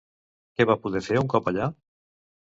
[0.59, 1.67] Què va poder fer un cop allà?